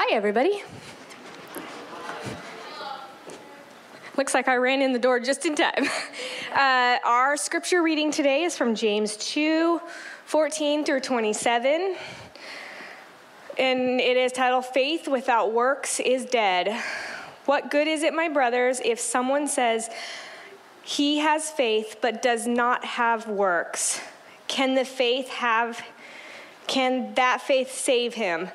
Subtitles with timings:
[0.00, 0.62] Hi, everybody.
[4.16, 5.88] Looks like I ran in the door just in time.
[6.48, 9.80] Uh, our scripture reading today is from James 2
[10.24, 11.96] 14 through 27.
[13.58, 16.82] And it is titled Faith Without Works is Dead.
[17.44, 19.90] What good is it, my brothers, if someone says
[20.82, 24.00] he has faith but does not have works?
[24.46, 25.82] Can the faith have,
[26.66, 28.48] can that faith save him?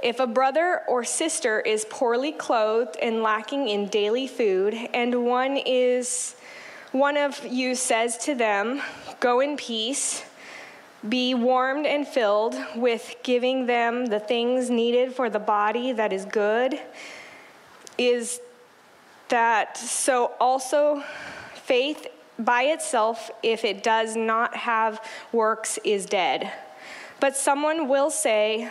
[0.00, 5.56] If a brother or sister is poorly clothed and lacking in daily food, and one
[5.56, 6.36] is
[6.92, 8.80] one of you says to them,
[9.20, 10.22] Go in peace,
[11.06, 16.24] be warmed and filled with giving them the things needed for the body that is
[16.24, 16.80] good,
[17.98, 18.40] is
[19.28, 21.02] that so also
[21.54, 22.06] faith
[22.38, 25.00] by itself, if it does not have
[25.32, 26.52] works, is dead.
[27.20, 28.70] But someone will say,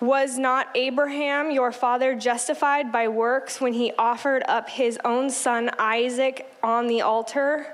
[0.00, 5.70] Was not Abraham, your father, justified by works when he offered up his own son
[5.78, 7.66] Isaac on the altar?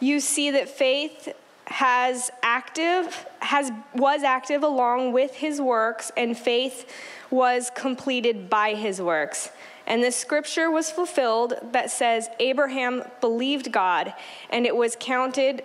[0.00, 1.32] You see that faith
[1.66, 6.90] has active has was active along with his works and faith
[7.30, 9.50] was completed by his works.
[9.86, 14.12] And the scripture was fulfilled that says Abraham believed God
[14.50, 15.62] and it was counted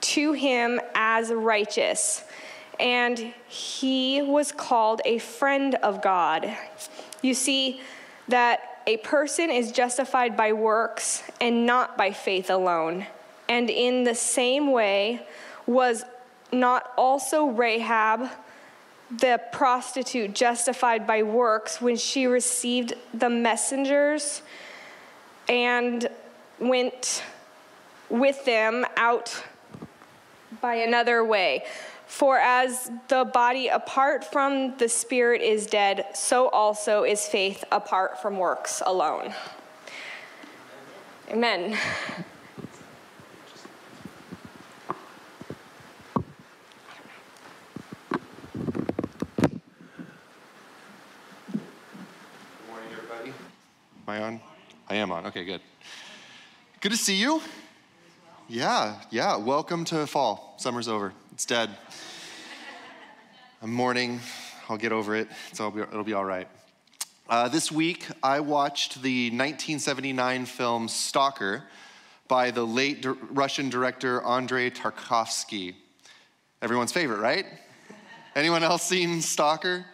[0.00, 2.22] to him as righteous.
[2.84, 6.54] And he was called a friend of God.
[7.22, 7.80] You see
[8.28, 13.06] that a person is justified by works and not by faith alone.
[13.48, 15.26] And in the same way,
[15.66, 16.04] was
[16.52, 18.28] not also Rahab,
[19.10, 24.42] the prostitute, justified by works when she received the messengers
[25.48, 26.06] and
[26.58, 27.22] went
[28.08, 29.42] with them out
[30.60, 31.64] by another way.
[32.06, 38.20] For as the body apart from the spirit is dead, so also is faith apart
[38.20, 39.34] from works alone.
[41.30, 41.70] Amen.
[41.72, 42.24] Good
[52.68, 53.30] morning, everybody.
[53.30, 54.40] Am I on?
[54.88, 55.26] I am on.
[55.26, 55.60] Okay, good.
[56.80, 57.40] Good to see you.
[58.46, 59.36] Yeah, yeah.
[59.36, 60.54] Welcome to fall.
[60.58, 61.14] Summer's over.
[61.34, 61.68] It's dead.
[63.60, 64.20] I'm mourning.
[64.68, 65.26] I'll get over it.
[65.50, 66.46] It's all, it'll be all right.
[67.28, 71.64] Uh, this week, I watched the 1979 film Stalker
[72.28, 75.74] by the late Russian director Andrei Tarkovsky.
[76.62, 77.46] Everyone's favorite, right?
[78.36, 79.84] Anyone else seen Stalker?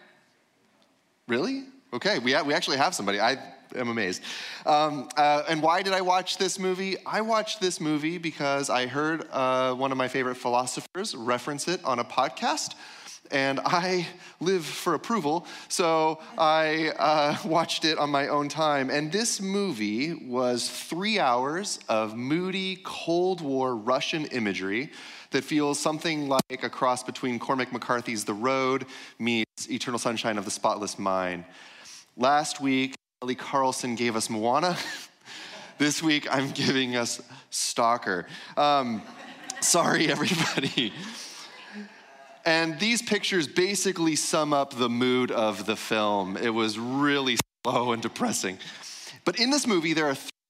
[1.27, 1.63] Really?
[1.91, 3.19] Okay, we, ha- we actually have somebody.
[3.19, 4.21] I am amazed.
[4.65, 6.97] Um, uh, and why did I watch this movie?
[7.05, 11.83] I watched this movie because I heard uh, one of my favorite philosophers reference it
[11.83, 12.75] on a podcast.
[13.31, 14.07] And I
[14.41, 18.89] live for approval, so I uh, watched it on my own time.
[18.89, 24.91] And this movie was three hours of moody Cold War Russian imagery
[25.31, 28.85] that feels something like a cross between Cormac McCarthy's The Road
[29.17, 31.45] meets Eternal Sunshine of the Spotless Mind.
[32.17, 34.75] Last week, Ellie Carlson gave us Moana.
[35.77, 37.21] this week, I'm giving us
[37.51, 38.25] Stalker.
[38.57, 39.03] Um,
[39.59, 40.91] sorry, everybody.
[42.47, 46.35] And these pictures basically sum up the mood of the film.
[46.35, 48.57] It was really slow and depressing.
[49.23, 50.40] But in this movie, there are three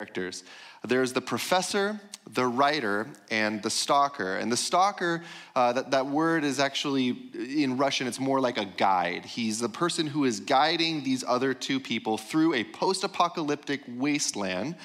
[0.00, 0.44] characters
[0.82, 2.00] there's the professor,
[2.32, 4.36] the writer, and the stalker.
[4.36, 5.22] And the stalker,
[5.54, 9.26] uh, that, that word is actually in Russian, it's more like a guide.
[9.26, 14.76] He's the person who is guiding these other two people through a post apocalyptic wasteland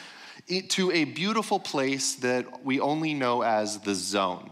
[0.68, 4.52] to a beautiful place that we only know as the zone.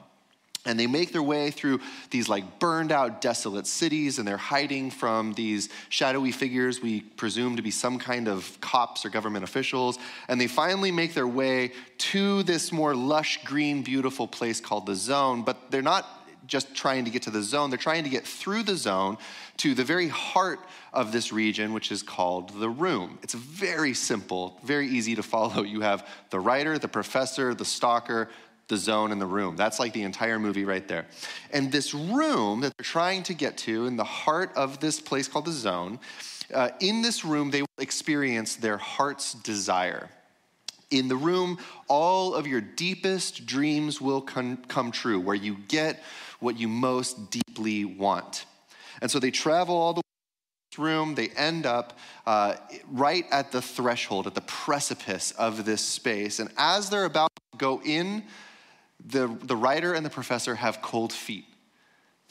[0.66, 4.92] And they make their way through these like burned out, desolate cities, and they're hiding
[4.92, 10.00] from these shadowy figures we presume to be some kind of cops or government officials.
[10.30, 14.96] And they finally make their way to this more lush, green, beautiful place called the
[14.96, 15.42] zone.
[15.42, 16.08] But they're not
[16.48, 19.18] just trying to get to the zone, they're trying to get through the zone
[19.58, 20.60] to the very heart
[20.92, 23.18] of this region, which is called the room.
[23.24, 25.64] It's very simple, very easy to follow.
[25.64, 28.30] You have the writer, the professor, the stalker,
[28.68, 29.56] the zone and the room.
[29.56, 31.06] That's like the entire movie right there.
[31.52, 35.28] And this room that they're trying to get to in the heart of this place
[35.28, 36.00] called the zone
[36.54, 40.10] Uh, in this room, they will experience their heart's desire.
[40.92, 41.58] In the room,
[41.88, 46.04] all of your deepest dreams will come, come true, where you get
[46.40, 48.46] what you most deeply want.
[49.02, 51.16] And so they travel all the way to this room.
[51.16, 52.56] They end up uh,
[52.92, 56.40] right at the threshold, at the precipice of this space.
[56.40, 58.24] And as they're about to go in,
[59.06, 61.46] the, the writer and the professor have cold feet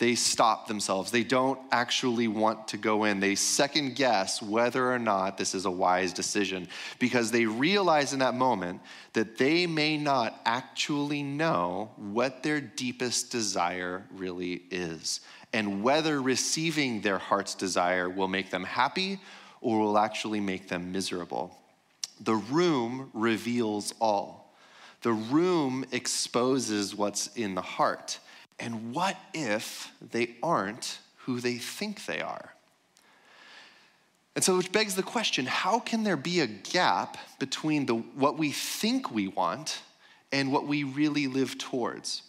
[0.02, 1.12] they stop themselves.
[1.12, 3.20] They don't actually want to go in.
[3.20, 6.66] They second guess whether or not this is a wise decision
[6.98, 8.80] because they realize in that moment
[9.12, 15.20] that they may not actually know what their deepest desire really is
[15.52, 19.20] and whether receiving their heart's desire will make them happy
[19.60, 21.56] or will actually make them miserable.
[22.20, 24.41] The room reveals all.
[25.02, 28.18] The room exposes what's in the heart.
[28.58, 32.54] And what if they aren't who they think they are?
[34.34, 38.38] And so, which begs the question how can there be a gap between the, what
[38.38, 39.82] we think we want
[40.30, 42.22] and what we really live towards?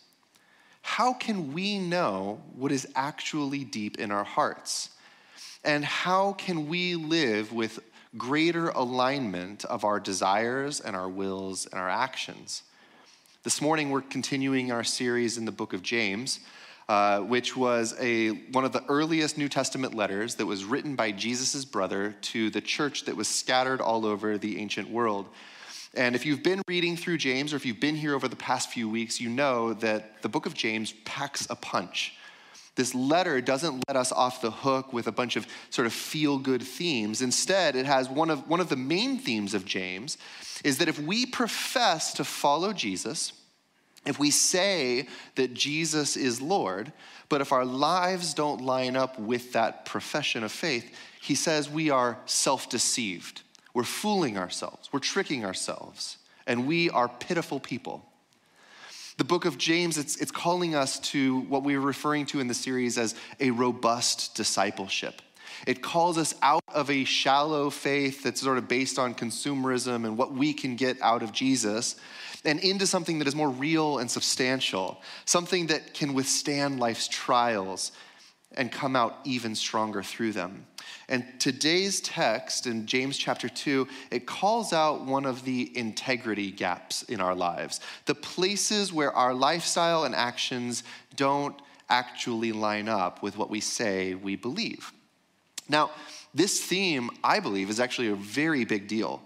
[0.82, 4.90] How can we know what is actually deep in our hearts?
[5.64, 7.80] And how can we live with
[8.18, 12.64] greater alignment of our desires and our wills and our actions?
[13.44, 16.40] This morning, we're continuing our series in the book of James,
[16.88, 21.12] uh, which was a, one of the earliest New Testament letters that was written by
[21.12, 25.28] Jesus' brother to the church that was scattered all over the ancient world.
[25.96, 28.72] And if you've been reading through James, or if you've been here over the past
[28.72, 32.16] few weeks, you know that the book of James packs a punch.
[32.76, 36.40] This letter doesn't let us off the hook with a bunch of sort of feel
[36.40, 37.22] good themes.
[37.22, 40.18] Instead, it has one of, one of the main themes of James
[40.64, 43.34] is that if we profess to follow Jesus,
[44.06, 46.92] if we say that Jesus is Lord,
[47.30, 51.90] but if our lives don't line up with that profession of faith, he says we
[51.90, 53.44] are self deceived.
[53.74, 58.06] We're fooling ourselves, we're tricking ourselves, and we are pitiful people.
[59.18, 62.48] The book of James, it's, it's calling us to what we are referring to in
[62.48, 65.22] the series as a robust discipleship.
[65.68, 70.18] It calls us out of a shallow faith that's sort of based on consumerism and
[70.18, 71.96] what we can get out of Jesus
[72.44, 77.92] and into something that is more real and substantial, something that can withstand life's trials
[78.56, 80.66] and come out even stronger through them.
[81.10, 87.04] And today's text in James chapter 2, it calls out one of the integrity gaps
[87.04, 90.84] in our lives, the places where our lifestyle and actions
[91.16, 91.56] don't
[91.90, 94.92] actually line up with what we say we believe.
[95.70, 95.92] Now,
[96.34, 99.22] this theme, I believe, is actually a very big deal.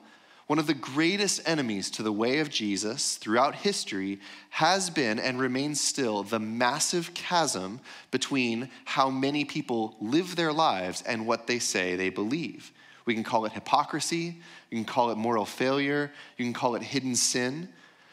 [0.48, 4.22] One of the greatest enemies to the way of Jesus throughout history
[4.52, 11.04] has been and remains still the massive chasm between how many people live their lives
[11.06, 12.72] and what they say they believe.
[13.06, 14.38] We can call it hypocrisy,
[14.72, 17.68] you can call it moral failure, you can call it hidden sin.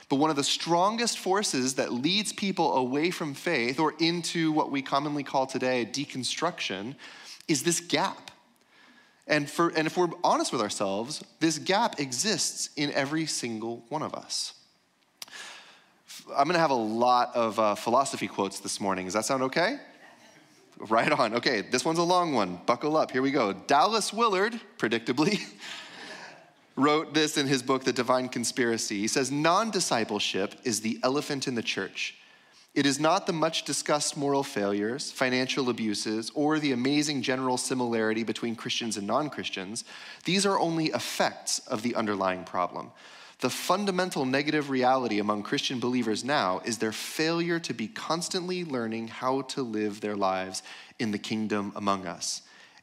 [0.09, 4.73] But one of the strongest forces that leads people away from faith or into what
[4.73, 6.97] we commonly call today deconstruction
[7.47, 8.33] is this gap.
[9.27, 14.03] And, for, and if we're honest with ourselves, this gap exists in every single one
[14.03, 14.55] of us.
[16.31, 19.07] I'm going to have a lot of uh, philosophy quotes this morning.
[19.07, 19.79] Does that sound okay?
[20.79, 21.35] Right on.
[21.35, 22.61] Okay, this one's a long one.
[22.67, 23.11] Buckle up.
[23.11, 23.53] Here we go.
[23.53, 25.41] Dallas Willard, predictably,
[26.77, 28.99] wrote this in his book, The Divine Conspiracy.
[28.99, 32.17] He says, Non discipleship is the elephant in the church.
[32.75, 38.25] It is not the much discussed moral failures, financial abuses, or the amazing general similarity
[38.25, 39.85] between Christians and non Christians.
[40.25, 42.91] These are only effects of the underlying problem.
[43.41, 49.09] The fundamental negative reality among Christian believers now is their failure to be constantly learning
[49.09, 50.63] how to live their lives
[50.99, 52.43] in the kingdom among us.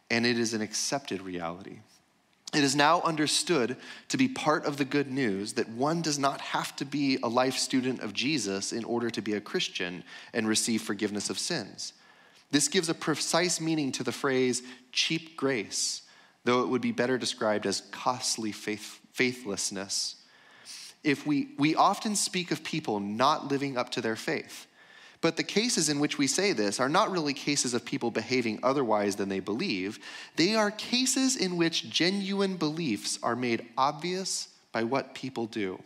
[0.10, 1.80] And it is an accepted reality.
[2.54, 3.78] It is now understood
[4.10, 7.30] to be part of the good news that one does not have to be a
[7.30, 10.04] life student of Jesus in order to be a Christian
[10.34, 11.94] and receive forgiveness of sins.
[12.52, 16.02] This gives a precise meaning to the phrase cheap grace,
[16.44, 20.18] though it would be better described as costly faith, faithlessness.
[21.04, 24.68] If we, we often speak of people not living up to their faith.
[25.22, 28.60] But the cases in which we say this are not really cases of people behaving
[28.64, 30.00] otherwise than they believe.
[30.36, 35.82] They are cases in which genuine beliefs are made obvious by what people do.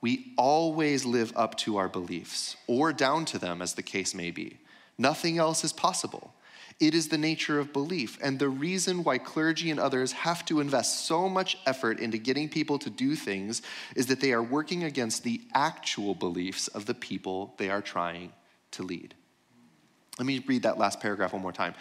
[0.00, 4.30] We always live up to our beliefs, or down to them, as the case may
[4.30, 4.58] be.
[4.98, 6.32] Nothing else is possible.
[6.78, 10.60] It is the nature of belief, and the reason why clergy and others have to
[10.60, 13.62] invest so much effort into getting people to do things
[13.94, 18.32] is that they are working against the actual beliefs of the people they are trying
[18.76, 19.14] to lead.
[20.18, 21.74] Let me read that last paragraph one more time.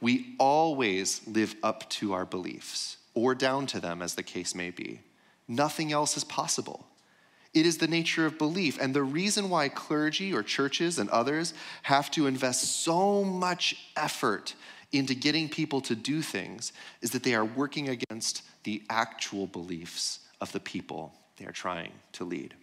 [0.00, 4.70] we always live up to our beliefs or down to them, as the case may
[4.70, 5.00] be.
[5.48, 6.86] Nothing else is possible.
[7.54, 8.78] It is the nature of belief.
[8.78, 14.54] And the reason why clergy or churches and others have to invest so much effort
[14.92, 20.20] into getting people to do things is that they are working against the actual beliefs
[20.42, 22.54] of the people they are trying to lead.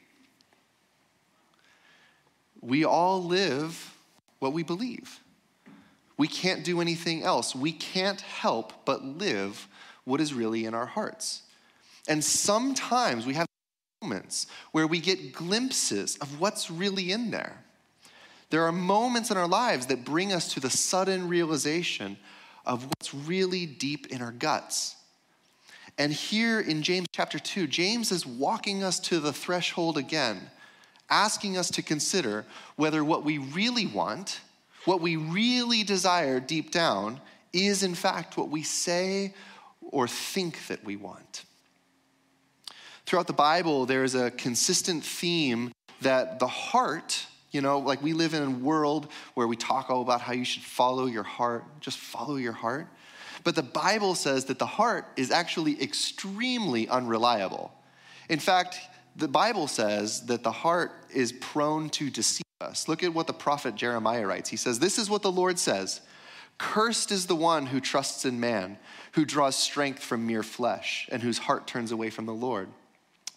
[2.63, 3.96] We all live
[4.39, 5.20] what we believe.
[6.17, 7.55] We can't do anything else.
[7.55, 9.67] We can't help but live
[10.05, 11.43] what is really in our hearts.
[12.08, 13.48] And sometimes we have
[14.01, 17.63] moments where we get glimpses of what's really in there.
[18.50, 22.17] There are moments in our lives that bring us to the sudden realization
[22.65, 24.96] of what's really deep in our guts.
[25.98, 30.50] And here in James chapter 2, James is walking us to the threshold again,
[31.13, 32.43] asking us to consider
[32.75, 34.41] whether what we really want,
[34.86, 37.22] what we really desire deep down,
[37.53, 39.34] is in fact what we say
[39.91, 41.43] or think that we want.
[43.05, 48.34] Throughout the Bible, there's a consistent theme that the heart, you know, like we live
[48.34, 52.00] in a world where we talk all about how you should follow your heart, just
[52.00, 52.88] follow your heart.
[53.43, 57.72] But the Bible says that the heart is actually extremely unreliable.
[58.29, 58.79] In fact,
[59.15, 62.88] the Bible says that the heart is prone to deceive us.
[62.88, 64.50] Look at what the prophet Jeremiah writes.
[64.50, 66.01] He says, This is what the Lord says
[66.58, 68.77] Cursed is the one who trusts in man,
[69.13, 72.70] who draws strength from mere flesh, and whose heart turns away from the Lord.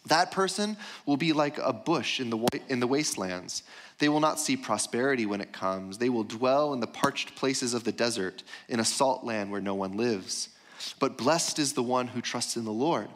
[0.05, 3.63] That person will be like a bush in the, in the wastelands.
[3.99, 5.97] They will not see prosperity when it comes.
[5.97, 9.59] They will dwell in the parched places of the desert, in a salt land where
[9.59, 10.49] no one lives.
[10.99, 13.09] But blessed is the one who trusts in the Lord.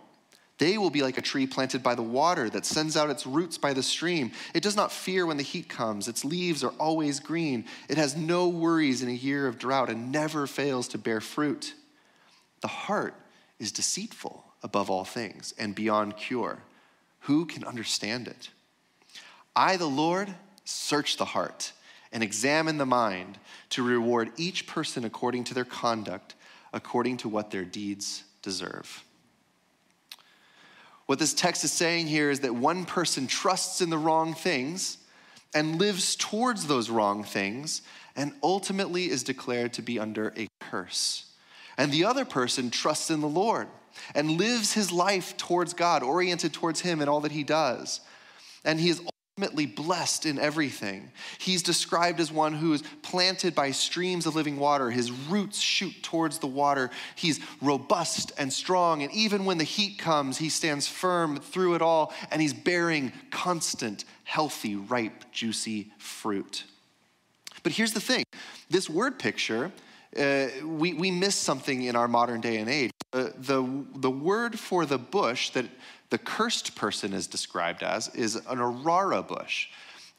[0.61, 3.57] They will be like a tree planted by the water that sends out its roots
[3.57, 4.31] by the stream.
[4.53, 6.07] It does not fear when the heat comes.
[6.07, 7.65] Its leaves are always green.
[7.89, 11.73] It has no worries in a year of drought and never fails to bear fruit.
[12.61, 13.15] The heart
[13.57, 16.59] is deceitful above all things and beyond cure.
[17.21, 18.51] Who can understand it?
[19.55, 20.31] I, the Lord,
[20.63, 21.71] search the heart
[22.11, 23.39] and examine the mind
[23.71, 26.35] to reward each person according to their conduct,
[26.71, 29.03] according to what their deeds deserve.
[31.05, 34.97] What this text is saying here is that one person trusts in the wrong things
[35.53, 37.81] and lives towards those wrong things
[38.15, 41.25] and ultimately is declared to be under a curse.
[41.77, 43.67] And the other person trusts in the Lord
[44.15, 48.01] and lives his life towards God, oriented towards Him in all that he does.
[48.63, 49.01] And he is
[49.41, 51.09] ultimately blessed in everything.
[51.39, 54.91] He's described as one who is planted by streams of living water.
[54.91, 56.91] His roots shoot towards the water.
[57.15, 59.01] He's robust and strong.
[59.01, 62.13] And even when the heat comes, he stands firm through it all.
[62.29, 66.63] And he's bearing constant, healthy, ripe, juicy fruit.
[67.63, 68.23] But here's the thing
[68.69, 69.71] this word picture
[70.19, 72.91] uh, we, we miss something in our modern day and age.
[73.13, 75.65] Uh, the, the word for the bush that
[76.09, 79.67] the cursed person is described as is an arara bush.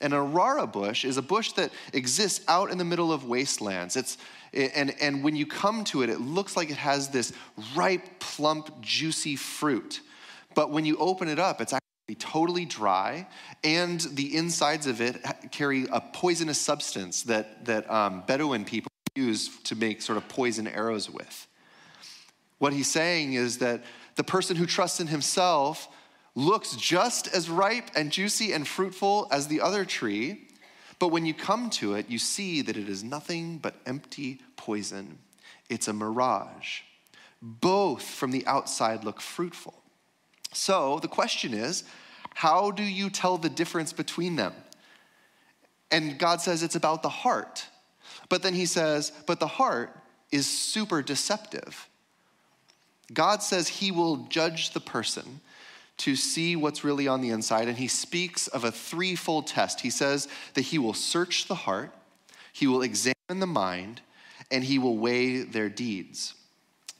[0.00, 3.96] An arara bush is a bush that exists out in the middle of wastelands.
[3.96, 4.18] It's,
[4.52, 7.32] and, and when you come to it, it looks like it has this
[7.74, 10.00] ripe, plump, juicy fruit.
[10.54, 13.28] But when you open it up, it's actually totally dry,
[13.64, 19.62] and the insides of it carry a poisonous substance that, that um, Bedouin people use
[19.62, 21.46] to make sort of poison arrows with.
[22.62, 23.82] What he's saying is that
[24.14, 25.88] the person who trusts in himself
[26.36, 30.46] looks just as ripe and juicy and fruitful as the other tree,
[31.00, 35.18] but when you come to it, you see that it is nothing but empty poison.
[35.68, 36.82] It's a mirage.
[37.42, 39.74] Both from the outside look fruitful.
[40.52, 41.82] So the question is
[42.32, 44.54] how do you tell the difference between them?
[45.90, 47.66] And God says it's about the heart.
[48.28, 49.98] But then he says, but the heart
[50.30, 51.88] is super deceptive.
[53.12, 55.40] God says he will judge the person
[55.98, 59.80] to see what's really on the inside, and he speaks of a threefold test.
[59.80, 61.92] He says that he will search the heart,
[62.52, 64.00] he will examine the mind,
[64.50, 66.34] and he will weigh their deeds.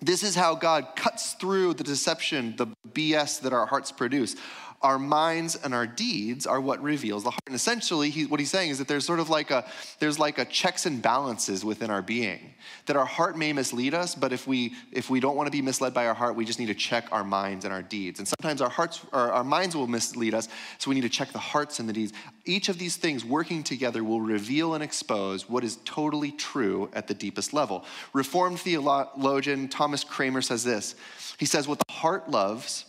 [0.00, 4.36] This is how God cuts through the deception, the BS that our hearts produce
[4.82, 7.42] our minds and our deeds are what reveals the heart.
[7.46, 9.64] And essentially, he, what he's saying is that there's sort of like a
[9.98, 12.54] there's like a checks and balances within our being.
[12.86, 15.62] That our heart may mislead us, but if we if we don't want to be
[15.62, 18.18] misled by our heart, we just need to check our minds and our deeds.
[18.18, 20.48] And sometimes our hearts or our minds will mislead us,
[20.78, 22.12] so we need to check the hearts and the deeds.
[22.44, 27.06] Each of these things working together will reveal and expose what is totally true at
[27.06, 27.84] the deepest level.
[28.12, 30.94] Reformed theologian Thomas Cranmer says this.
[31.38, 32.86] He says, "What the heart loves."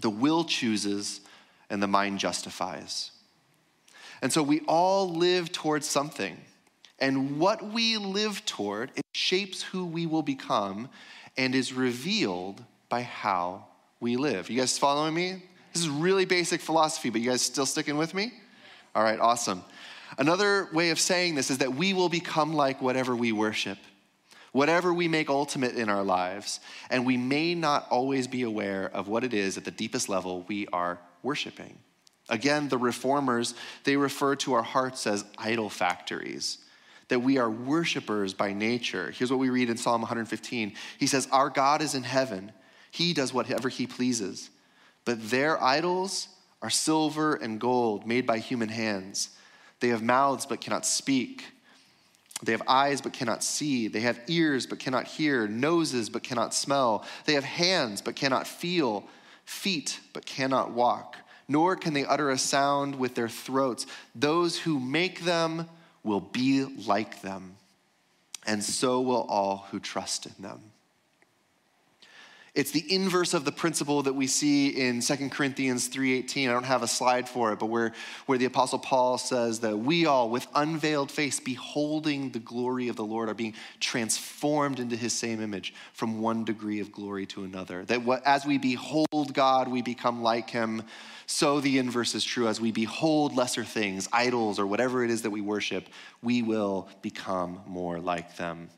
[0.00, 1.20] The will chooses
[1.70, 3.10] and the mind justifies.
[4.22, 6.36] And so we all live towards something.
[6.98, 10.88] And what we live toward, it shapes who we will become
[11.36, 13.66] and is revealed by how
[14.00, 14.48] we live.
[14.48, 15.42] You guys following me?
[15.72, 18.32] This is really basic philosophy, but you guys still sticking with me?
[18.94, 19.62] All right, awesome.
[20.16, 23.76] Another way of saying this is that we will become like whatever we worship,
[24.56, 29.06] whatever we make ultimate in our lives, and we may not always be aware of
[29.06, 31.78] what it is at the deepest level we are worshiping.
[32.30, 36.56] Again, the reformers, they refer to our hearts as idol factories,
[37.08, 39.10] that we are worshipers by nature.
[39.10, 40.72] Here's what we read in Psalm 115.
[40.96, 42.50] He says, Our God is in heaven,
[42.90, 44.48] He does whatever He pleases.
[45.04, 46.28] But their idols
[46.62, 49.28] are silver and gold made by human hands.
[49.80, 51.44] They have mouths but cannot speak.
[52.42, 53.88] They have eyes but cannot see.
[53.88, 57.04] They have ears but cannot hear, noses but cannot smell.
[57.24, 59.04] They have hands but cannot feel,
[59.44, 61.16] feet but cannot walk
[61.48, 63.86] nor can they utter a sound with their throats.
[64.14, 65.68] Those who make them
[66.02, 67.56] will be like them,
[68.46, 70.60] and so will all who trust in them.
[72.56, 76.48] It's the inverse of the principle that we see in 2 Corinthians 3:18.
[76.48, 77.92] I don't have a slide for it, but where,
[78.24, 82.96] where the apostle Paul says that we all with unveiled face beholding the glory of
[82.96, 87.44] the Lord are being transformed into his same image from one degree of glory to
[87.44, 87.84] another.
[87.84, 90.82] That what, as we behold God, we become like him.
[91.26, 92.48] So the inverse is true.
[92.48, 95.88] As we behold lesser things, idols or whatever it is that we worship,
[96.22, 98.70] we will become more like them.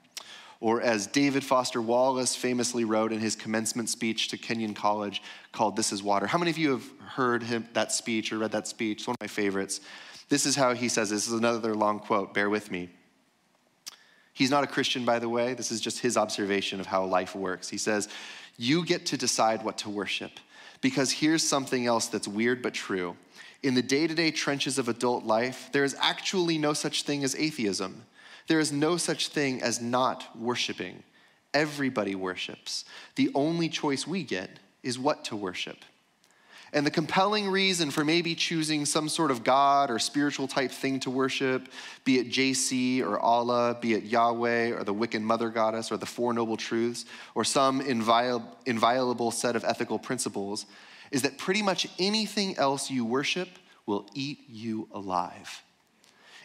[0.60, 5.22] Or as David Foster Wallace famously wrote in his commencement speech to Kenyon College
[5.52, 6.26] called This is Water.
[6.26, 8.98] How many of you have heard him, that speech or read that speech?
[8.98, 9.80] It's one of my favorites.
[10.28, 12.34] This is how he says this is another long quote.
[12.34, 12.90] Bear with me.
[14.32, 15.54] He's not a Christian, by the way.
[15.54, 17.68] This is just his observation of how life works.
[17.68, 18.08] He says,
[18.56, 20.32] You get to decide what to worship.
[20.80, 23.16] Because here's something else that's weird but true.
[23.64, 27.24] In the day to day trenches of adult life, there is actually no such thing
[27.24, 28.04] as atheism.
[28.48, 31.02] There is no such thing as not worshiping.
[31.54, 32.84] Everybody worships.
[33.14, 34.50] The only choice we get
[34.82, 35.78] is what to worship.
[36.72, 41.00] And the compelling reason for maybe choosing some sort of God or spiritual type thing
[41.00, 41.68] to worship,
[42.04, 46.04] be it JC or Allah, be it Yahweh or the Wiccan mother goddess or the
[46.04, 50.66] Four Noble Truths, or some inviolable set of ethical principles,
[51.10, 53.48] is that pretty much anything else you worship
[53.86, 55.62] will eat you alive.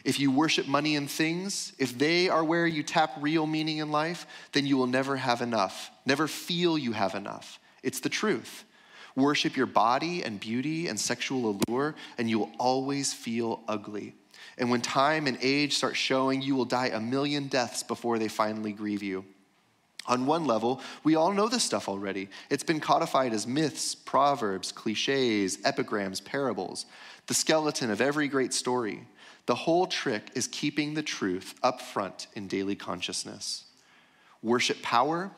[0.04, 3.90] If you worship money and things, if they are where you tap real meaning in
[3.90, 7.58] life, then you will never have enough, never feel you have enough.
[7.82, 8.64] It's the truth.
[9.16, 14.14] Worship your body and beauty and sexual allure, and you will always feel ugly.
[14.58, 18.28] And when time and age start showing, you will die a million deaths before they
[18.28, 19.24] finally grieve you.
[20.06, 22.28] On one level, we all know this stuff already.
[22.50, 26.84] It's been codified as myths, proverbs, cliches, epigrams, parables,
[27.26, 29.06] the skeleton of every great story.
[29.46, 33.64] The whole trick is keeping the truth up front in daily consciousness.
[34.42, 35.30] Worship power,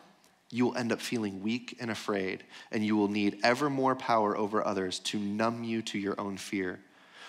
[0.50, 4.36] you will end up feeling weak and afraid, and you will need ever more power
[4.36, 6.80] over others to numb you to your own fear.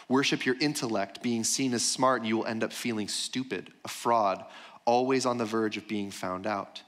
[0.08, 4.46] Worship your intellect, being seen as smart, you will end up feeling stupid, a fraud,
[4.86, 6.82] always on the verge of being found out.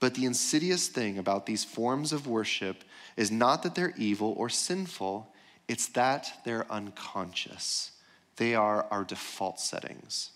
[0.00, 2.84] But the insidious thing about these forms of worship
[3.16, 5.32] is not that they're evil or sinful,
[5.68, 7.90] it's that they're unconscious.
[8.36, 10.30] They are our default settings.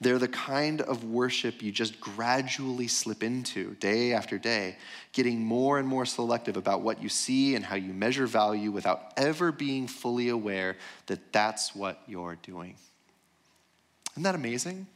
[0.00, 4.76] They're the kind of worship you just gradually slip into day after day,
[5.12, 9.12] getting more and more selective about what you see and how you measure value without
[9.16, 12.74] ever being fully aware that that's what you're doing.
[14.14, 14.88] Isn't that amazing?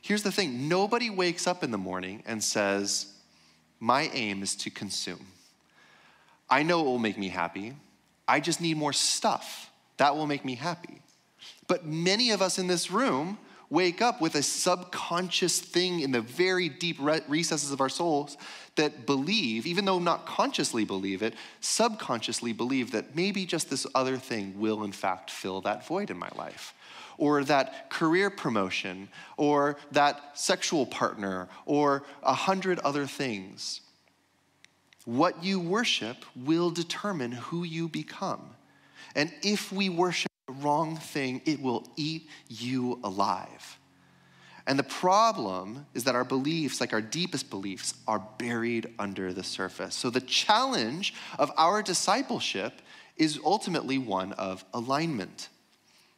[0.00, 3.12] Here's the thing nobody wakes up in the morning and says,
[3.78, 5.26] My aim is to consume.
[6.48, 7.74] I know it will make me happy.
[8.26, 9.70] I just need more stuff.
[9.98, 11.02] That will make me happy.
[11.70, 13.38] But many of us in this room
[13.70, 16.96] wake up with a subconscious thing in the very deep
[17.28, 18.36] recesses of our souls
[18.74, 24.16] that believe, even though not consciously believe it, subconsciously believe that maybe just this other
[24.16, 26.74] thing will in fact fill that void in my life.
[27.18, 33.80] Or that career promotion, or that sexual partner, or a hundred other things.
[35.04, 38.56] What you worship will determine who you become.
[39.14, 43.78] And if we worship wrong thing, it will eat you alive.
[44.66, 49.42] And the problem is that our beliefs, like our deepest beliefs, are buried under the
[49.42, 49.94] surface.
[49.94, 52.80] So the challenge of our discipleship
[53.16, 55.48] is ultimately one of alignment.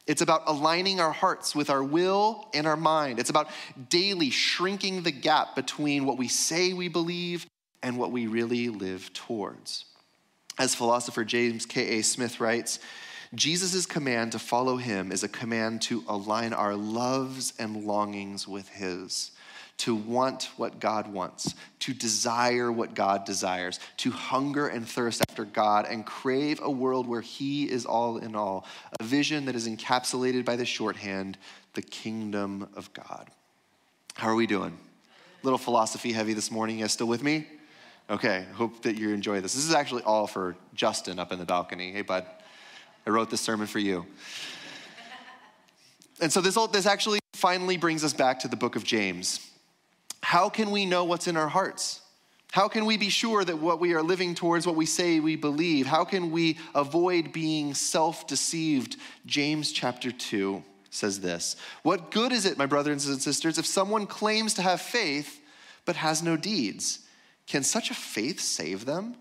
[0.05, 3.19] It's about aligning our hearts with our will and our mind.
[3.19, 3.49] It's about
[3.89, 7.45] daily shrinking the gap between what we say we believe
[7.81, 9.85] and what we really live towards.
[10.59, 12.01] As philosopher James K.A.
[12.03, 12.79] Smith writes,
[13.35, 18.69] Jesus' command to follow him is a command to align our loves and longings with
[18.69, 19.31] his,
[19.77, 25.45] to want what God wants, to desire what God desires, to hunger and thirst after
[25.45, 28.67] God and crave a world where he is all in all,
[28.99, 31.39] a vision that is encapsulated by the shorthand,
[31.73, 33.29] the kingdom of God.
[34.13, 34.77] How are we doing?
[35.41, 36.77] Little philosophy heavy this morning.
[36.77, 37.47] You guys still with me?
[38.09, 39.55] Okay, hope that you enjoy this.
[39.55, 41.91] This is actually all for Justin up in the balcony.
[41.91, 42.27] Hey, bud.
[43.05, 44.05] I wrote this sermon for you.
[46.21, 49.49] And so this, all, this actually finally brings us back to the book of James.
[50.21, 52.01] How can we know what's in our hearts?
[52.53, 55.35] How can we be sure that what we are living towards, what we say we
[55.35, 55.87] believe?
[55.87, 58.95] How can we avoid being self deceived?
[59.25, 64.05] James chapter 2 says this What good is it, my brothers and sisters, if someone
[64.05, 65.41] claims to have faith
[65.83, 66.99] but has no deeds?
[67.47, 69.15] Can such a faith save them?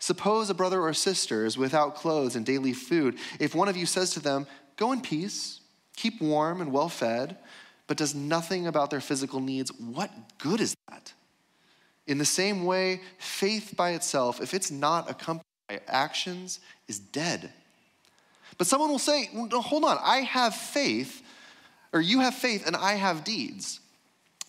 [0.00, 3.18] Suppose a brother or sister is without clothes and daily food.
[3.38, 5.60] If one of you says to them, Go in peace,
[5.94, 7.36] keep warm and well fed,
[7.86, 11.12] but does nothing about their physical needs, what good is that?
[12.06, 17.52] In the same way, faith by itself, if it's not accompanied by actions, is dead.
[18.56, 21.20] But someone will say, well, Hold on, I have faith,
[21.92, 23.79] or you have faith, and I have deeds.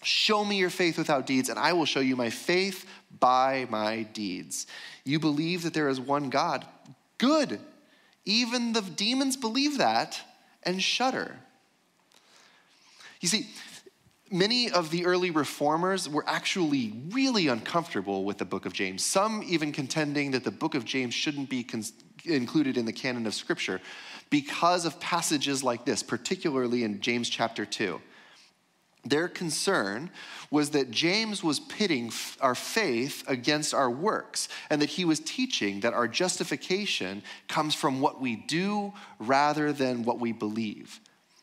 [0.03, 2.85] Show me your faith without deeds, and I will show you my faith
[3.19, 4.65] by my deeds.
[5.05, 6.65] You believe that there is one God.
[7.17, 7.59] Good.
[8.25, 10.19] Even the demons believe that
[10.63, 11.37] and shudder.
[13.19, 13.47] You see,
[14.31, 19.43] many of the early reformers were actually really uncomfortable with the book of James, some
[19.45, 21.83] even contending that the book of James shouldn't be con-
[22.25, 23.81] included in the canon of Scripture
[24.29, 28.01] because of passages like this, particularly in James chapter 2.
[29.03, 30.11] Their concern
[30.51, 35.79] was that James was pitting our faith against our works, and that he was teaching
[35.79, 40.99] that our justification comes from what we do rather than what we believe.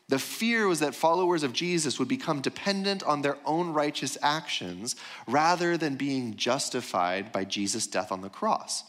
[0.07, 4.95] The fear was that followers of Jesus would become dependent on their own righteous actions
[5.27, 8.85] rather than being justified by Jesus' death on the cross.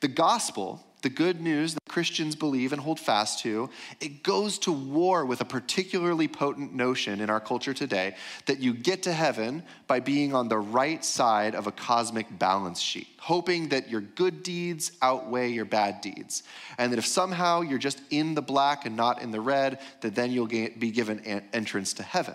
[0.00, 3.68] The gospel the good news that Christians believe and hold fast to,
[4.00, 8.72] it goes to war with a particularly potent notion in our culture today that you
[8.74, 13.68] get to heaven by being on the right side of a cosmic balance sheet, hoping
[13.68, 16.42] that your good deeds outweigh your bad deeds.
[16.78, 20.14] And that if somehow you're just in the black and not in the red, that
[20.14, 21.20] then you'll be given
[21.52, 22.34] entrance to heaven.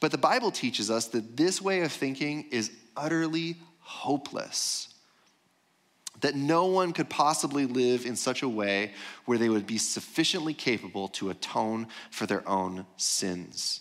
[0.00, 4.92] But the Bible teaches us that this way of thinking is utterly hopeless
[6.20, 8.92] that no one could possibly live in such a way
[9.24, 13.80] where they would be sufficiently capable to atone for their own sins.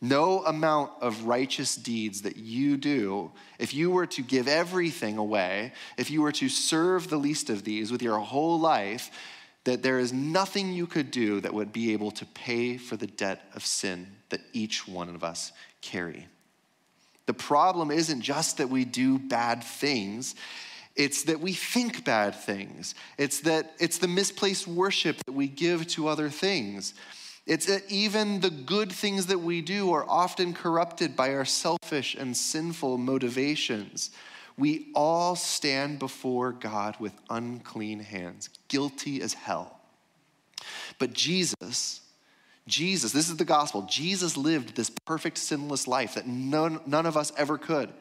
[0.00, 5.72] No amount of righteous deeds that you do, if you were to give everything away,
[5.96, 9.10] if you were to serve the least of these with your whole life,
[9.64, 13.06] that there is nothing you could do that would be able to pay for the
[13.06, 16.26] debt of sin that each one of us carry.
[17.26, 20.34] The problem isn't just that we do bad things,
[20.96, 22.94] it's that we think bad things.
[23.18, 26.94] It's that it's the misplaced worship that we give to other things.
[27.46, 32.14] It's that even the good things that we do are often corrupted by our selfish
[32.14, 34.10] and sinful motivations.
[34.56, 39.80] We all stand before God with unclean hands, guilty as hell.
[40.98, 42.00] But Jesus,
[42.66, 43.82] Jesus, this is the gospel.
[43.82, 47.92] Jesus lived this perfect, sinless life that none, none of us ever could.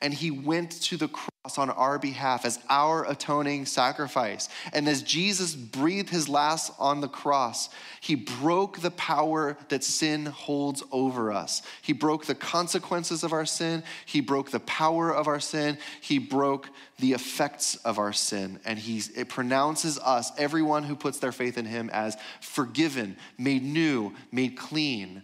[0.00, 4.48] And he went to the cross on our behalf as our atoning sacrifice.
[4.72, 7.68] And as Jesus breathed his last on the cross,
[8.00, 11.62] he broke the power that sin holds over us.
[11.82, 16.18] He broke the consequences of our sin, he broke the power of our sin, he
[16.18, 18.60] broke the effects of our sin.
[18.64, 23.64] And he it pronounces us, everyone who puts their faith in him, as forgiven, made
[23.64, 25.22] new, made clean,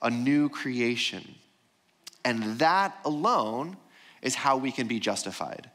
[0.00, 1.34] a new creation.
[2.24, 3.76] And that alone
[4.20, 5.70] is how we can be justified.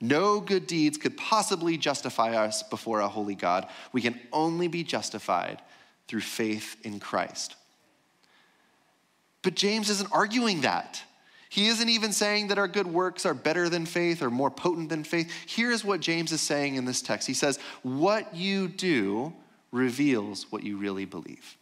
[0.00, 3.68] No good deeds could possibly justify us before a holy God.
[3.92, 5.62] We can only be justified
[6.08, 7.54] through faith in Christ.
[9.42, 11.02] But James isn't arguing that.
[11.48, 14.88] He isn't even saying that our good works are better than faith or more potent
[14.88, 15.30] than faith.
[15.46, 19.34] Here's what James is saying in this text He says, What you do
[19.70, 21.56] reveals what you really believe.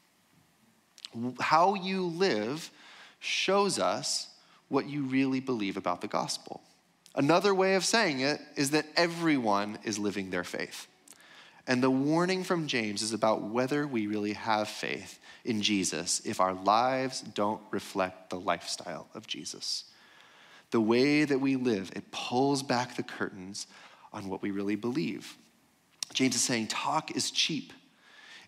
[1.40, 2.70] How you live
[3.18, 4.28] shows us
[4.68, 6.62] what you really believe about the gospel.
[7.14, 10.86] Another way of saying it is that everyone is living their faith.
[11.66, 16.40] And the warning from James is about whether we really have faith in Jesus if
[16.40, 19.84] our lives don't reflect the lifestyle of Jesus.
[20.70, 23.66] The way that we live, it pulls back the curtains
[24.12, 25.36] on what we really believe.
[26.12, 27.72] James is saying talk is cheap.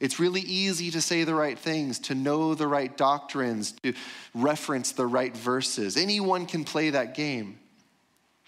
[0.00, 3.94] It's really easy to say the right things, to know the right doctrines, to
[4.34, 5.96] reference the right verses.
[5.96, 7.58] Anyone can play that game.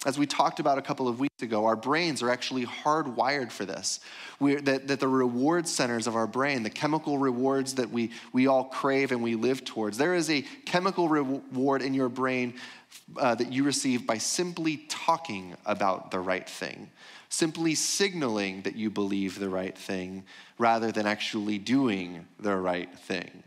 [0.06, 3.64] As we talked about a couple of weeks ago, our brains are actually hardwired for
[3.64, 4.00] this.
[4.38, 8.46] We're, that, that the reward centers of our brain, the chemical rewards that we, we
[8.46, 12.54] all crave and we live towards, there is a chemical reward in your brain
[13.16, 16.90] uh, that you receive by simply talking about the right thing,
[17.34, 20.24] simply signaling that you believe the right thing
[20.58, 23.42] rather than actually doing the right thing.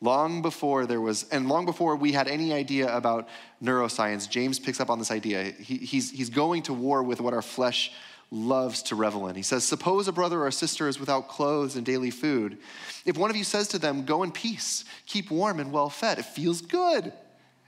[0.00, 3.28] Long before there was, and long before we had any idea about
[3.62, 5.44] neuroscience, James picks up on this idea.
[5.44, 7.90] He, he's, he's going to war with what our flesh
[8.30, 9.36] loves to revel in.
[9.36, 12.58] He says, Suppose a brother or a sister is without clothes and daily food.
[13.04, 16.18] If one of you says to them, Go in peace, keep warm and well fed,
[16.18, 17.12] it feels good.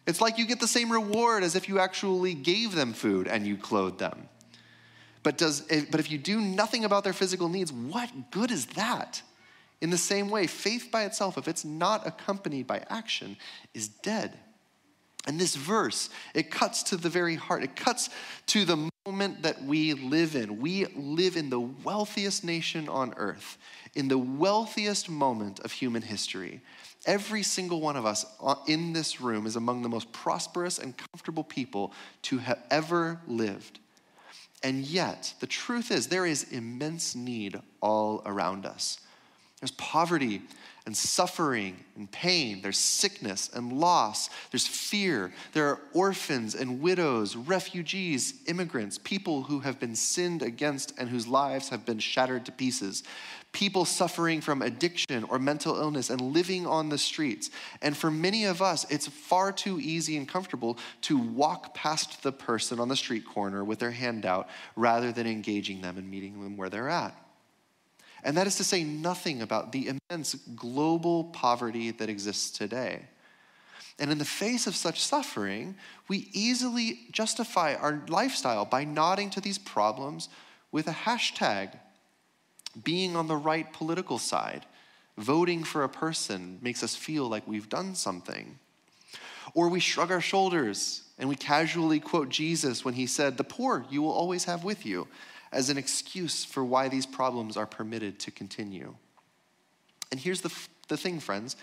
[0.06, 3.46] It's like you get the same reward as if you actually gave them food and
[3.46, 4.28] you clothed them.
[5.26, 8.66] But, does, eh, but if you do nothing about their physical needs, what good is
[8.76, 9.20] that?
[9.80, 13.36] In the same way, faith by itself, if it's not accompanied by action,
[13.74, 14.38] is dead.
[15.26, 17.64] And this verse, it cuts to the very heart.
[17.64, 18.08] It cuts
[18.46, 20.60] to the moment that we live in.
[20.60, 23.58] We live in the wealthiest nation on earth,
[23.96, 26.60] in the wealthiest moment of human history.
[27.04, 30.94] Every single one of us uh, in this room is among the most prosperous and
[30.96, 33.80] comfortable people to have ever lived.
[34.62, 39.00] And yet, the truth is, there is immense need all around us.
[39.60, 40.42] There's poverty
[40.84, 42.62] and suffering and pain.
[42.62, 44.30] There's sickness and loss.
[44.50, 45.32] There's fear.
[45.52, 51.26] There are orphans and widows, refugees, immigrants, people who have been sinned against and whose
[51.26, 53.02] lives have been shattered to pieces.
[53.56, 57.48] People suffering from addiction or mental illness and living on the streets.
[57.80, 62.32] And for many of us, it's far too easy and comfortable to walk past the
[62.32, 66.42] person on the street corner with their hand out rather than engaging them and meeting
[66.42, 67.16] them where they're at.
[68.22, 73.06] And that is to say nothing about the immense global poverty that exists today.
[73.98, 75.76] And in the face of such suffering,
[76.08, 80.28] we easily justify our lifestyle by nodding to these problems
[80.72, 81.70] with a hashtag.
[82.82, 84.66] Being on the right political side,
[85.16, 88.58] voting for a person makes us feel like we've done something.
[89.54, 93.86] Or we shrug our shoulders and we casually quote Jesus when he said, The poor
[93.88, 95.08] you will always have with you,
[95.52, 98.94] as an excuse for why these problems are permitted to continue.
[100.10, 100.52] And here's the,
[100.88, 101.56] the thing, friends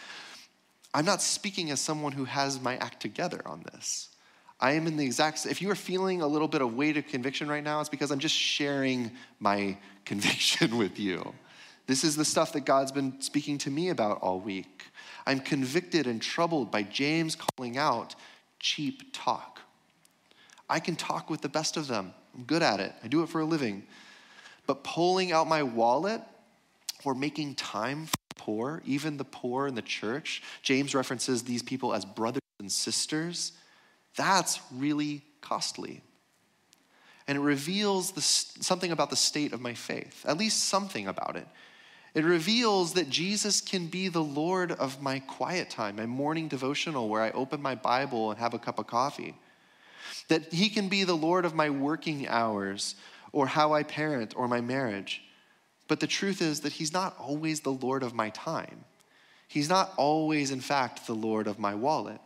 [0.93, 4.09] I'm not speaking as someone who has my act together on this.
[4.63, 7.05] I am in the exact, if you are feeling a little bit of weight of
[7.05, 11.33] conviction right now, it's because I'm just sharing my conviction with you.
[11.85, 14.85] This is the stuff that God's been speaking to me about all week.
[15.27, 18.15] I'm convicted and troubled by James calling out
[18.61, 19.59] cheap talk.
[20.69, 22.13] I can talk with the best of them.
[22.33, 22.93] I'm good at it.
[23.03, 23.83] I do it for a living.
[24.65, 26.21] But pulling out my wallet
[27.03, 31.61] or making time for the poor, even the poor in the church, James references these
[31.61, 33.51] people as brothers and sisters.
[34.15, 36.01] That's really costly.
[37.27, 41.35] And it reveals the, something about the state of my faith, at least something about
[41.35, 41.47] it.
[42.13, 47.09] It reveals that Jesus can be the Lord of my quiet time, my morning devotional
[47.09, 49.35] where I open my Bible and have a cup of coffee
[50.27, 52.95] that He can be the Lord of my working hours
[53.31, 55.21] or how I parent or my marriage.
[55.87, 58.85] But the truth is that He's not always the Lord of my time.
[59.47, 62.19] He's not always, in fact, the Lord of my wallet.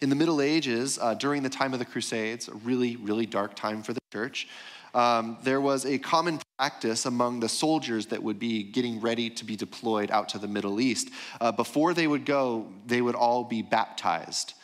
[0.00, 3.54] In the Middle Ages, uh, during the time of the Crusades, a really, really dark
[3.54, 4.48] time for the church,
[4.94, 9.44] um, there was a common practice among the soldiers that would be getting ready to
[9.44, 11.10] be deployed out to the Middle East.
[11.40, 14.54] Uh, before they would go, they would all be baptized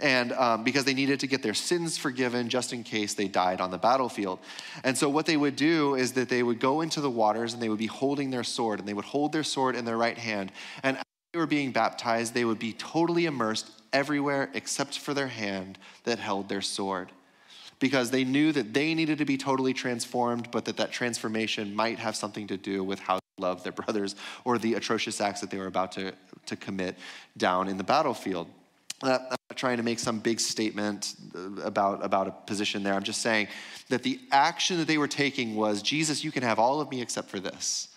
[0.00, 3.60] and um, because they needed to get their sins forgiven just in case they died
[3.60, 4.38] on the battlefield.
[4.82, 7.62] And so what they would do is that they would go into the waters and
[7.62, 10.18] they would be holding their sword, and they would hold their sword in their right
[10.18, 10.52] hand.
[10.82, 15.28] And as they were being baptized, they would be totally immersed everywhere except for their
[15.28, 17.10] hand that held their sword.
[17.78, 21.98] Because they knew that they needed to be totally transformed, but that that transformation might
[21.98, 25.50] have something to do with how they love their brothers or the atrocious acts that
[25.50, 26.12] they were about to,
[26.46, 26.96] to commit
[27.38, 28.48] down in the battlefield.
[29.02, 32.92] Uh, I'm not trying to make some big statement uh, about, about a position there.
[32.92, 33.48] I'm just saying
[33.88, 37.00] that the action that they were taking was Jesus, you can have all of me
[37.00, 37.88] except for this.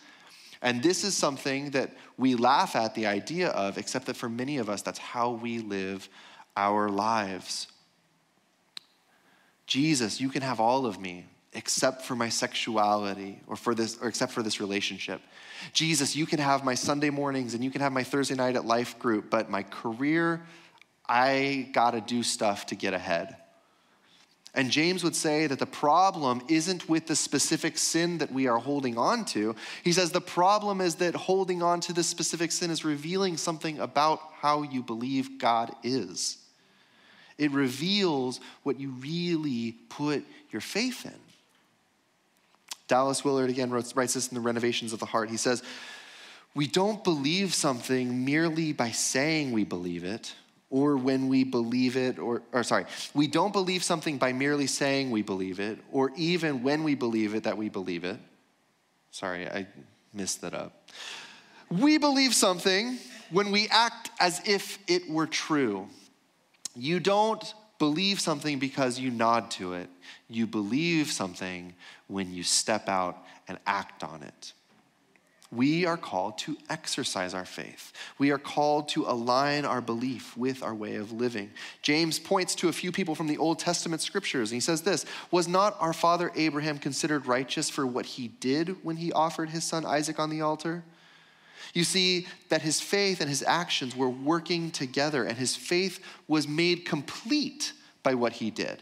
[0.64, 4.58] And this is something that we laugh at the idea of, except that for many
[4.58, 6.10] of us, that's how we live
[6.58, 7.68] our lives.
[9.68, 14.08] Jesus, you can have all of me except for my sexuality or for this or
[14.08, 15.22] except for this relationship.
[15.74, 18.66] Jesus, you can have my Sunday mornings and you can have my Thursday night at
[18.66, 20.42] life group, but my career
[21.08, 23.36] I got to do stuff to get ahead.
[24.56, 28.60] And James would say that the problem isn't with the specific sin that we are
[28.60, 29.56] holding on to.
[29.84, 33.80] He says the problem is that holding on to this specific sin is revealing something
[33.80, 36.38] about how you believe God is.
[37.40, 41.20] It reveals what you really put your faith in.
[42.88, 45.32] Dallas Willard again writes, writes this in the Renovations of the Heart.
[45.32, 45.64] He says,
[46.54, 50.36] We don't believe something merely by saying we believe it
[50.74, 55.12] or when we believe it, or, or sorry, we don't believe something by merely saying
[55.12, 58.18] we believe it, or even when we believe it that we believe it.
[59.12, 59.68] Sorry, I
[60.16, 60.90] messed that up.
[61.70, 62.98] We believe something
[63.30, 65.88] when we act as if it were true.
[66.76, 69.92] You don't believe something because you nod to it.
[70.28, 71.76] You believe something
[72.08, 74.54] when you step out and act on it
[75.56, 77.94] we are called to exercise our faith.
[78.18, 81.52] We are called to align our belief with our way of living.
[81.82, 85.06] James points to a few people from the Old Testament scriptures, and he says this
[85.32, 89.64] Was not our father Abraham considered righteous for what he did when he offered his
[89.64, 90.84] son Isaac on the altar?
[91.74, 96.48] You see that his faith and his actions were working together, and his faith was
[96.48, 98.82] made complete by what he did.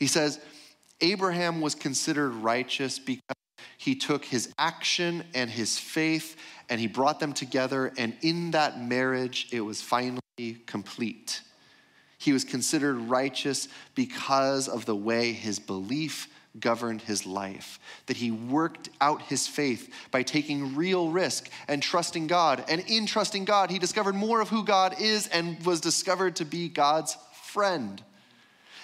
[0.00, 0.40] He says,
[1.00, 3.36] Abraham was considered righteous because
[3.78, 6.36] he took his action and his faith
[6.68, 10.20] and he brought them together, and in that marriage, it was finally
[10.66, 11.42] complete.
[12.16, 18.30] He was considered righteous because of the way his belief governed his life, that he
[18.30, 22.64] worked out his faith by taking real risk and trusting God.
[22.68, 26.44] And in trusting God, he discovered more of who God is and was discovered to
[26.44, 28.02] be God's friend.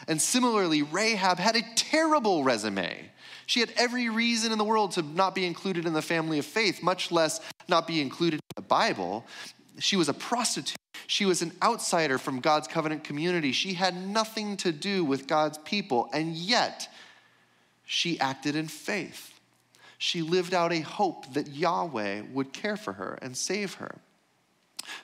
[0.09, 3.11] And similarly, Rahab had a terrible resume.
[3.47, 6.47] She had every reason in the world to not be included in the family of
[6.47, 9.25] faith, much less not be included in the Bible.
[9.79, 10.77] She was a prostitute.
[11.07, 13.53] She was an outsider from God's covenant community.
[13.53, 16.88] She had nothing to do with God's people, and yet
[17.85, 19.33] she acted in faith.
[19.99, 23.97] She lived out a hope that Yahweh would care for her and save her.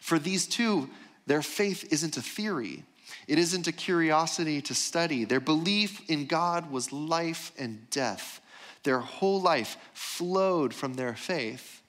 [0.01, 0.91] For these two,
[1.27, 2.85] their faith isn't a theory,
[3.29, 5.25] it isn't a curiosity to study.
[5.25, 8.41] Their belief in God was life and death.
[8.83, 11.83] Their whole life flowed from their faith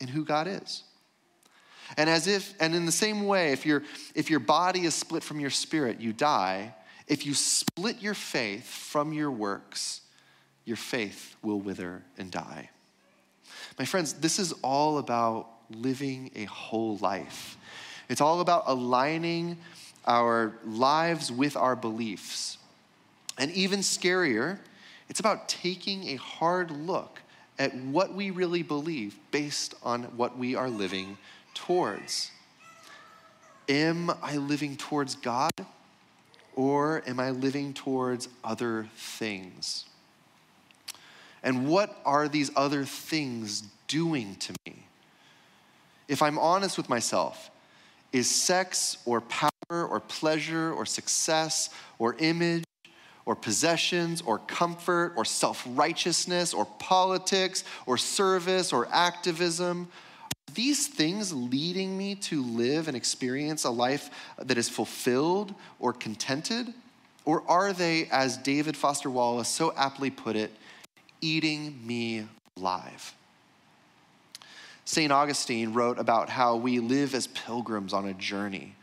[0.00, 0.82] in who God is.
[1.96, 3.82] And as if, and in the same way, if, your
[4.14, 6.74] if your body is split from your spirit, you die.
[7.06, 10.00] If you split your faith from your works,
[10.64, 12.70] your faith will wither and die.
[13.78, 17.58] My friends, this is all about living a whole life.
[18.08, 19.58] It's all about aligning
[20.06, 22.58] our lives with our beliefs.
[23.38, 24.58] And even scarier,
[25.08, 27.20] it's about taking a hard look
[27.58, 31.18] at what we really believe based on what we are living
[31.54, 32.30] towards.
[33.68, 35.52] Am I living towards God
[36.54, 39.86] or am I living towards other things?
[41.42, 44.86] And what are these other things doing to me?
[46.08, 47.50] If I'm honest with myself,
[48.12, 49.50] is sex or power
[49.82, 52.64] or pleasure or success or image
[53.26, 59.88] or possessions or comfort or self righteousness or politics or service or activism?
[60.30, 65.92] Are these things leading me to live and experience a life that is fulfilled or
[65.92, 66.72] contented?
[67.24, 70.52] Or are they, as David Foster Wallace so aptly put it,
[71.22, 72.26] eating me
[72.58, 73.14] alive?
[74.84, 75.10] St.
[75.10, 78.74] Augustine wrote about how we live as pilgrims on a journey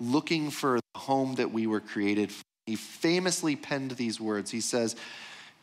[0.00, 2.42] looking for the home that we were created for.
[2.66, 4.50] He famously penned these words.
[4.50, 4.96] He says,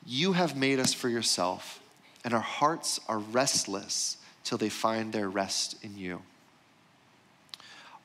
[0.06, 1.82] You have made us for yourself,
[2.24, 6.22] and our hearts are restless till they find their rest in you.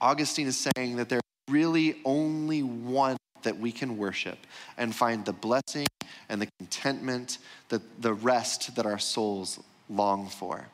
[0.00, 4.38] Augustine is saying that there's really only one that we can worship
[4.76, 5.86] and find the blessing
[6.28, 7.38] and the contentment,
[7.68, 10.66] the, the rest that our souls long for.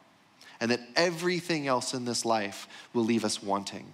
[0.60, 3.86] And that everything else in this life will leave us wanting.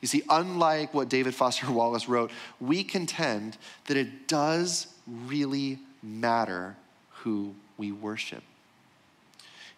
[0.00, 2.30] You see, unlike what David Foster Wallace wrote,
[2.60, 6.76] we contend that it does really matter
[7.10, 8.42] who we worship.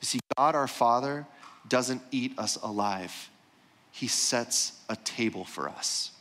[0.01, 1.27] You see, God our Father
[1.69, 3.31] doesn't eat us alive,
[3.93, 6.13] He sets a table for us.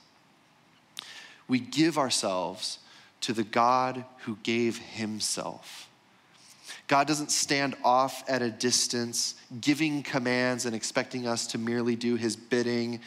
[1.47, 2.79] We give ourselves
[3.21, 5.89] to the God who gave himself.
[6.87, 12.15] God doesn't stand off at a distance, giving commands and expecting us to merely do
[12.15, 12.99] his bidding.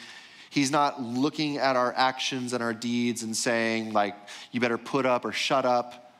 [0.49, 4.15] He's not looking at our actions and our deeds and saying, like,
[4.51, 6.13] you better put up or shut up,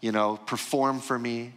[0.00, 1.52] you know, perform for me.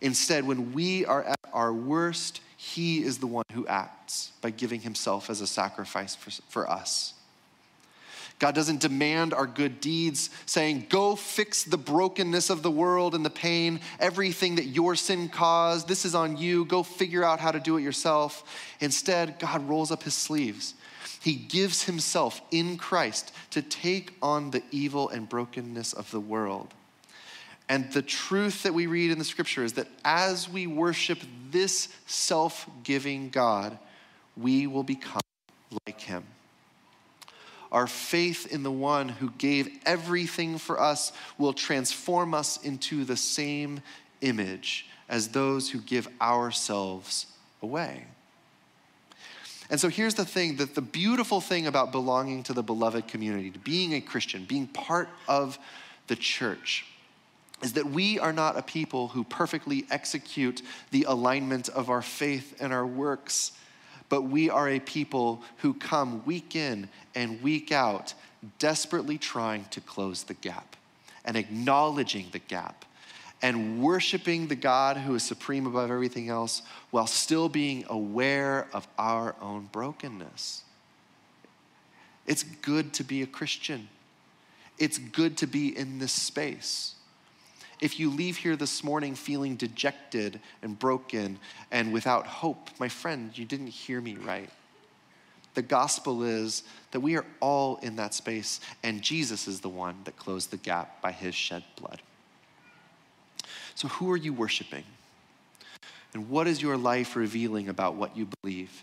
[0.00, 4.80] Instead, when we are at our worst, he is the one who acts by giving
[4.80, 7.14] himself as a sacrifice for, for us.
[8.38, 13.24] God doesn't demand our good deeds, saying, Go fix the brokenness of the world and
[13.24, 15.88] the pain, everything that your sin caused.
[15.88, 16.64] This is on you.
[16.64, 18.44] Go figure out how to do it yourself.
[18.80, 20.74] Instead, God rolls up his sleeves.
[21.22, 26.74] He gives himself in Christ to take on the evil and brokenness of the world.
[27.68, 31.18] And the truth that we read in the scripture is that as we worship
[31.50, 33.78] this self giving God,
[34.36, 35.20] we will become
[35.86, 36.24] like him.
[37.70, 43.16] Our faith in the one who gave everything for us will transform us into the
[43.16, 43.82] same
[44.22, 47.26] image as those who give ourselves
[47.62, 48.06] away.
[49.70, 53.50] And so here's the thing that the beautiful thing about belonging to the beloved community,
[53.50, 55.58] to being a Christian, being part of
[56.06, 56.86] the church,
[57.62, 62.56] is that we are not a people who perfectly execute the alignment of our faith
[62.60, 63.52] and our works
[64.08, 68.14] but we are a people who come week in and week out,
[68.58, 70.76] desperately trying to close the gap
[71.24, 72.84] and acknowledging the gap
[73.40, 78.86] and worshiping the God who is supreme above everything else while still being aware of
[78.98, 80.62] our own brokenness.
[82.26, 83.88] It's good to be a Christian.
[84.78, 86.96] It's good to be in this space
[87.80, 91.38] if you leave here this morning feeling dejected and broken
[91.70, 94.50] and without hope, my friend, you didn't hear me right.
[95.54, 99.96] The gospel is that we are all in that space, and Jesus is the one
[100.04, 102.00] that closed the gap by his shed blood.
[103.78, 104.82] So, who are you worshiping?
[106.12, 108.82] And what is your life revealing about what you believe?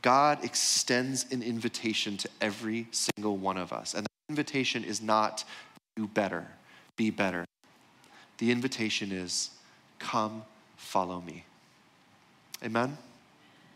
[0.00, 3.92] God extends an invitation to every single one of us.
[3.92, 5.44] And the invitation is not
[5.96, 6.46] do better,
[6.96, 7.44] be better.
[8.38, 9.50] The invitation is
[9.98, 10.44] come,
[10.78, 11.44] follow me.
[12.64, 12.96] Amen.